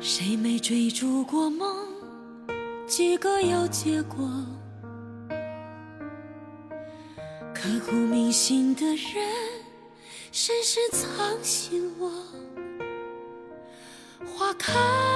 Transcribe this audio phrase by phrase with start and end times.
[0.00, 1.86] 谁没追逐过梦？
[2.86, 4.28] 几个有结果？
[7.54, 8.96] 刻骨铭心的人，
[10.32, 12.10] 深深藏心窝。
[14.34, 15.09] 花开。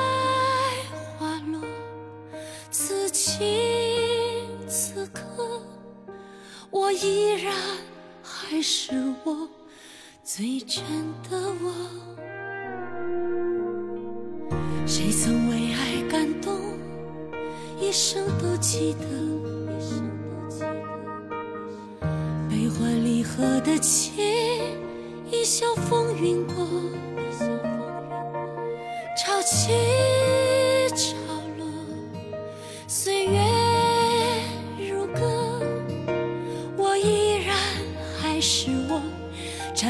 [6.75, 7.55] 我依然
[8.21, 8.91] 还是
[9.23, 9.49] 我，
[10.25, 10.83] 最真
[11.31, 11.73] 的我。
[14.85, 16.59] 谁曾为爱感动，
[17.81, 19.07] 一生都记得。
[22.51, 24.25] 悲欢离合的情，
[25.31, 26.67] 一笑风云过。
[29.17, 29.71] 潮起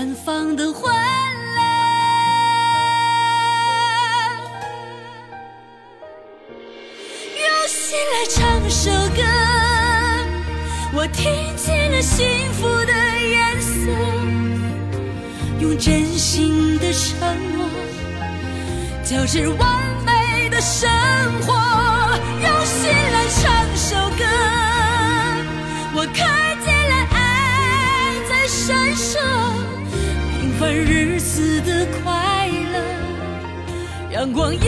[0.04, 0.94] 远方的欢
[1.54, 1.60] 乐。
[7.40, 9.22] 用心来唱首歌，
[10.92, 12.92] 我听见了幸福的
[13.30, 13.90] 颜色，
[15.58, 17.66] 用真心的承诺。
[19.02, 19.58] 交织完
[20.04, 20.86] 美的生
[21.46, 21.54] 活，
[22.42, 24.22] 用心来唱首歌。
[25.94, 29.18] 我看见了爱在闪烁，
[30.64, 32.78] 平凡日子的快乐，
[34.10, 34.58] 阳光依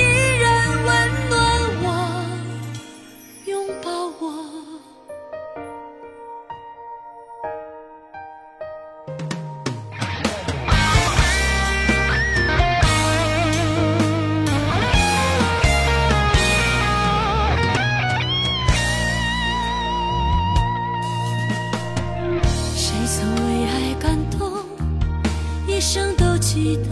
[25.88, 26.88] 生都记得。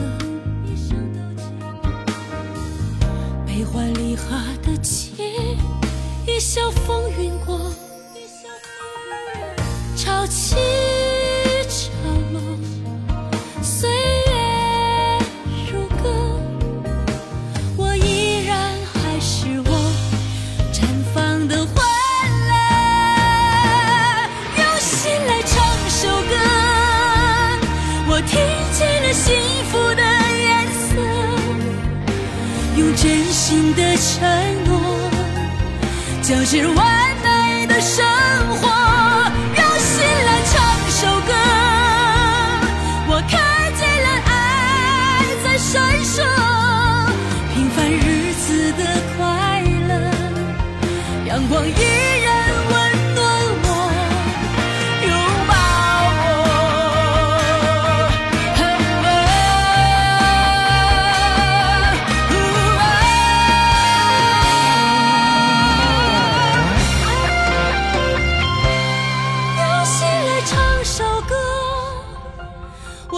[3.44, 4.76] 悲欢离合的
[34.04, 34.20] 承
[34.66, 34.76] 诺，
[36.20, 38.04] 交织完美的生
[38.60, 38.68] 活。
[39.56, 40.54] 用心来唱
[40.90, 41.32] 首歌，
[43.08, 43.32] 我看
[43.78, 44.30] 见了爱
[45.42, 45.72] 在闪
[46.04, 46.22] 烁，
[47.54, 48.80] 平凡日子的
[49.16, 49.92] 快乐，
[51.26, 51.64] 阳光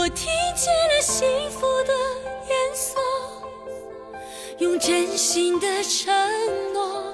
[0.07, 1.93] 我听见了幸福的
[2.49, 2.97] 颜色，
[4.59, 6.15] 用真心的承
[6.73, 7.13] 诺，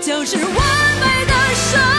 [0.00, 0.46] 就是完
[1.00, 1.95] 美的生